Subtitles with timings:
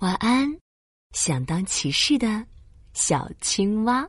[0.00, 0.50] 晚安，
[1.12, 2.42] 想当骑士的
[2.94, 4.08] 小青蛙。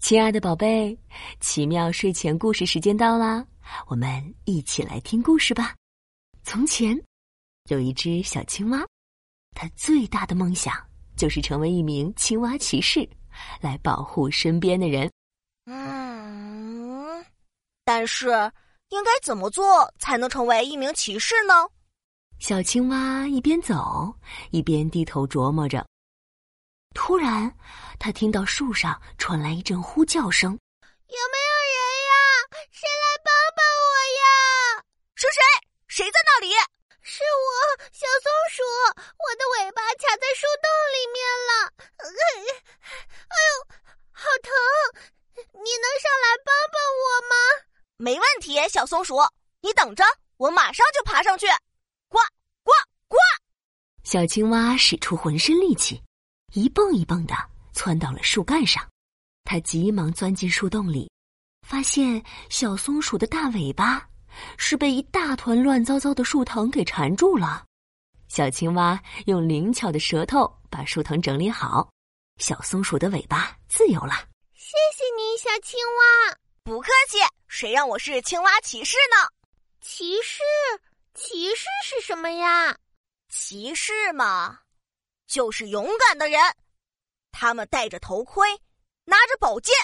[0.00, 0.98] 亲爱的宝贝，
[1.38, 3.46] 奇妙睡前故事时间到啦，
[3.86, 5.76] 我们一起来听故事吧。
[6.42, 7.00] 从前，
[7.70, 8.84] 有一只小青蛙，
[9.54, 10.74] 它最大的梦想
[11.16, 13.08] 就是成为一名青蛙骑士，
[13.60, 15.08] 来保护身边的人。
[15.66, 17.24] 嗯，
[17.84, 18.30] 但是
[18.88, 21.54] 应该怎么做才能成为一名骑士呢？
[22.42, 24.12] 小青蛙一边走
[24.50, 25.86] 一边低头琢磨着。
[26.92, 27.46] 突然，
[28.00, 30.50] 他听到树上传来一阵呼叫声
[31.06, 31.78] ：“有没有人
[32.10, 32.18] 呀？
[32.72, 33.86] 谁来帮帮我
[34.18, 34.82] 呀？
[35.14, 35.38] 是谁？
[35.86, 36.50] 谁在那里？
[37.02, 38.58] 是我，小松鼠。
[38.98, 40.66] 我的尾巴卡在树洞
[40.98, 41.70] 里面了。
[43.30, 43.78] 哎呦，
[44.10, 44.50] 好疼！
[45.62, 47.34] 你能上来帮帮我吗？
[47.98, 49.22] 没问题，小松鼠，
[49.60, 50.02] 你等着，
[50.38, 51.46] 我马上就爬上去。”
[54.12, 55.98] 小青蛙使出浑身力气，
[56.52, 57.34] 一蹦一蹦的
[57.72, 58.86] 窜到了树干上。
[59.42, 61.10] 它急忙钻进树洞里，
[61.66, 64.06] 发现小松鼠的大尾巴
[64.58, 67.64] 是被一大团乱糟糟的树藤给缠住了。
[68.28, 71.88] 小青蛙用灵巧的舌头把树藤整理好，
[72.36, 74.12] 小松鼠的尾巴自由了。
[74.52, 76.36] 谢谢你，小青蛙。
[76.64, 77.16] 不客气，
[77.48, 79.26] 谁让我是青蛙骑士呢？
[79.80, 80.42] 骑士，
[81.14, 82.76] 骑士是什么呀？
[83.34, 84.60] 骑士嘛，
[85.26, 86.38] 就是勇敢的人。
[87.30, 88.46] 他们戴着头盔，
[89.06, 89.74] 拿着宝剑，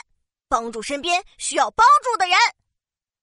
[0.48, 2.36] 帮助身边需要帮助的人。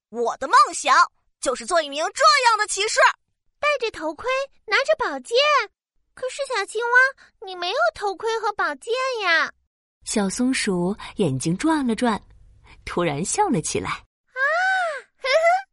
[0.10, 3.00] 我的梦想就是做一名这样的骑士，
[3.60, 4.28] 戴着头盔，
[4.66, 5.38] 拿着宝剑。
[6.16, 9.54] 可是小青蛙，你没有头盔和宝剑呀。
[10.06, 12.20] 小松鼠眼睛转了转，
[12.84, 13.92] 突然笑了起来。
[13.92, 14.42] 啊，
[15.22, 15.30] 呵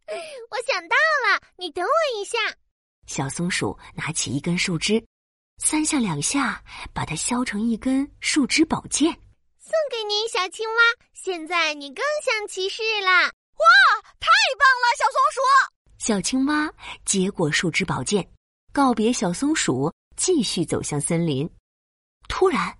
[0.08, 2.38] 呵，我想到了，你等我一下。
[3.06, 5.04] 小松鼠拿起一根树枝，
[5.58, 9.12] 三下两下把它削成一根树枝宝剑，
[9.58, 10.82] 送给你，小青蛙。
[11.12, 13.22] 现在你更像骑士啦！
[13.22, 13.64] 哇，
[14.18, 15.40] 太棒了，小松鼠！
[15.98, 16.72] 小青蛙
[17.04, 18.28] 接过树枝宝剑，
[18.72, 21.48] 告别小松鼠，继续走向森林。
[22.28, 22.76] 突然，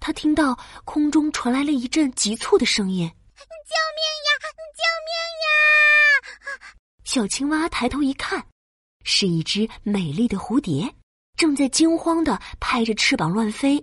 [0.00, 4.30] 他听到空中传来了一阵急促的声音：“救命呀！
[4.74, 5.10] 救命
[5.44, 6.68] 呀！”
[7.04, 8.44] 小青蛙抬头一看。
[9.10, 10.94] 是一只美丽的蝴蝶，
[11.34, 13.82] 正在惊慌的拍着翅膀乱飞。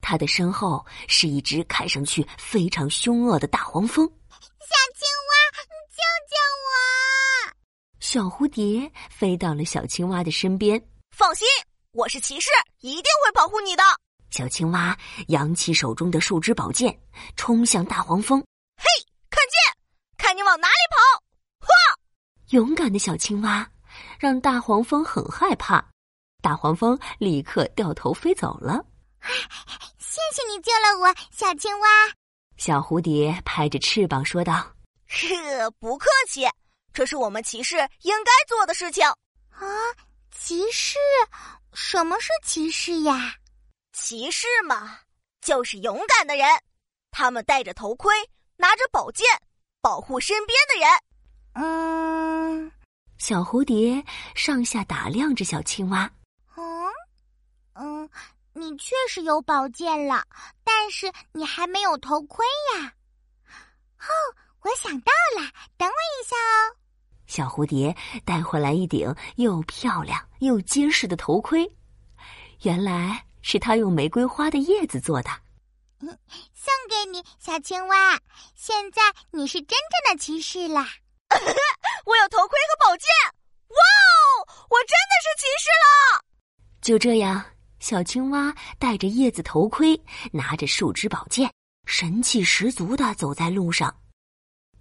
[0.00, 4.06] 它的身后是一只看上去非常凶恶的大黄蜂。
[4.06, 5.32] 小青蛙，
[5.90, 6.72] 救救我！
[8.00, 10.82] 小蝴蝶飞到了小青蛙的身边。
[11.14, 11.46] 放心，
[11.92, 12.48] 我是骑士，
[12.80, 13.82] 一定会保护你的。
[14.30, 14.96] 小青蛙
[15.28, 16.98] 扬起手中的树枝宝剑，
[17.36, 18.40] 冲向大黄蜂。
[18.78, 18.86] 嘿，
[19.28, 19.76] 看剑，
[20.16, 21.66] 看你往哪里跑！
[21.66, 21.68] 嚯！
[22.56, 23.70] 勇敢的小青蛙。
[24.24, 25.84] 让大黄蜂很害怕，
[26.40, 28.82] 大黄蜂立刻掉头飞走了。
[29.98, 31.88] 谢谢你救了我，小青蛙。
[32.56, 34.54] 小蝴蝶拍着翅膀说道
[35.10, 36.48] ：“呵，不客气，
[36.94, 39.04] 这是我们骑士应该做的事情。”
[39.52, 39.60] 啊，
[40.30, 40.96] 骑士？
[41.74, 43.34] 什么是骑士呀？
[43.92, 45.00] 骑士嘛，
[45.42, 46.48] 就是勇敢的人，
[47.10, 48.10] 他们戴着头盔，
[48.56, 49.26] 拿着宝剑，
[49.82, 51.66] 保护身边的人。
[51.66, 52.72] 嗯。
[53.18, 54.04] 小蝴蝶
[54.34, 56.10] 上下打量着小青蛙。
[56.56, 56.92] 嗯，
[57.74, 58.10] 嗯，
[58.52, 60.22] 你确实有宝剑了，
[60.62, 62.92] 但是你还没有头盔呀。
[63.98, 64.10] 哦，
[64.60, 66.76] 我想到了，等我一下哦。
[67.26, 71.66] 小蝴蝶带回来一顶又漂亮又结实的头盔，
[72.62, 75.30] 原来是它用玫瑰花的叶子做的。
[76.00, 76.08] 嗯，
[76.52, 78.20] 送给你，小青蛙。
[78.54, 80.86] 现在你是真正的骑士啦。
[82.06, 83.08] 我有头盔和宝剑，
[83.68, 84.48] 哇哦！
[84.70, 86.24] 我真的是骑士了。
[86.80, 87.44] 就这样，
[87.80, 90.00] 小青蛙戴着叶子头盔，
[90.32, 91.50] 拿着树枝宝剑，
[91.86, 93.94] 神气十足的走在路上。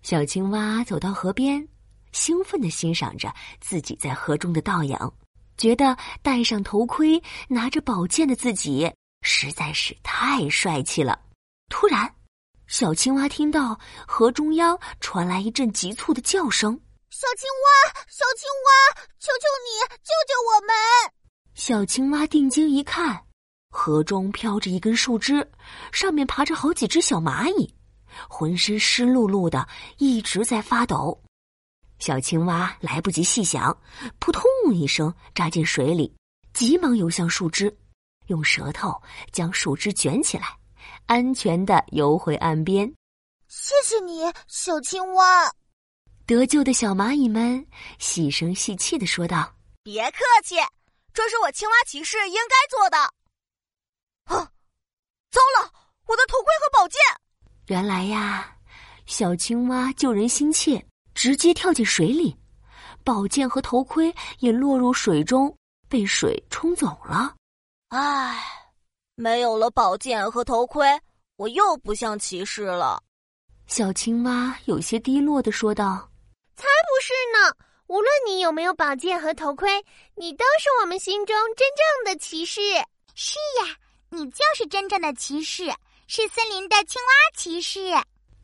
[0.01, 1.65] 小青蛙走到河边，
[2.11, 4.97] 兴奋的欣赏着自己在河中的倒影，
[5.57, 8.91] 觉得戴上头盔、拿着宝剑的自己
[9.21, 11.17] 实在是太帅气了。
[11.69, 12.13] 突然，
[12.67, 16.79] 小青蛙听到河中央传来一阵急促的叫声
[17.11, 21.13] ：“小青蛙，小青蛙，求求你救救我们！”
[21.53, 23.25] 小青蛙定睛一看，
[23.69, 25.51] 河中飘着一根树枝，
[25.91, 27.75] 上面爬着好几只小蚂蚁，
[28.27, 29.67] 浑身湿漉漉的，
[29.97, 31.21] 一直在发抖。
[31.99, 33.77] 小青蛙来不及细想，
[34.19, 34.43] 扑通
[34.73, 36.11] 一声扎进水里，
[36.53, 37.77] 急忙游向树枝，
[38.27, 38.99] 用舌头
[39.31, 40.57] 将树枝卷起来。
[41.05, 42.93] 安全的游回岸边，
[43.47, 45.51] 谢谢你，小青蛙。
[46.25, 47.65] 得救的小蚂蚁们
[47.99, 49.53] 细声细气的说道
[49.83, 50.55] ：“别客气，
[51.13, 52.97] 这是我青蛙骑士应该做的。
[54.25, 54.49] 啊！
[55.29, 55.71] 糟了，
[56.05, 56.99] 我的头盔和宝剑！
[57.67, 58.55] 原来呀，
[59.05, 60.83] 小青蛙救人心切，
[61.13, 62.35] 直接跳进水里，
[63.03, 65.53] 宝剑和头盔也落入水中，
[65.89, 67.35] 被水冲走了。
[67.89, 68.41] 唉，
[69.15, 70.87] 没有了宝剑和头盔，
[71.35, 73.01] 我又不像骑士了。
[73.67, 76.09] 小青蛙有些低落的说道
[76.57, 77.55] ：“才不是呢！
[77.87, 79.69] 无论你有没有宝剑和头盔，
[80.15, 82.59] 你都是我们心中真正的骑士。
[83.13, 83.75] 是呀，
[84.09, 85.65] 你就是真正的骑士，
[86.07, 87.79] 是森林的青蛙骑士。”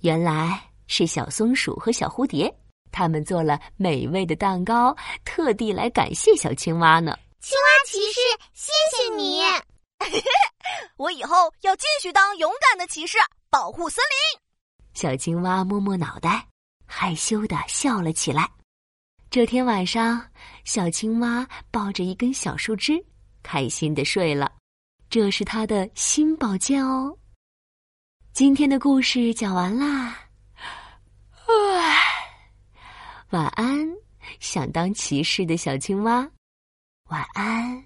[0.02, 2.54] 原来是小松鼠和小蝴蝶，
[2.92, 4.96] 他们做了美味的蛋糕，
[5.26, 7.18] 特地来感谢小青蛙呢。
[7.42, 8.20] 青蛙骑士，
[8.54, 9.42] 谢谢你！
[10.96, 13.18] 我以后要继续当勇敢的骑士，
[13.50, 14.42] 保护森林。
[14.94, 16.48] 小青蛙摸摸脑袋，
[16.86, 18.50] 害羞的笑了起来。
[19.30, 20.26] 这天晚上，
[20.64, 23.04] 小青蛙抱着一根小树枝，
[23.44, 24.52] 开心的睡了。
[25.10, 27.16] 这是他的新宝剑哦。
[28.32, 30.18] 今天的故事讲完啦，
[33.32, 33.88] 晚安，
[34.40, 36.30] 想当骑士的小青蛙。
[37.10, 37.86] 晚安，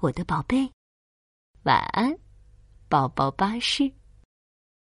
[0.00, 0.70] 我的宝贝。
[1.62, 2.14] 晚安，
[2.94, 3.90] 宝宝巴士。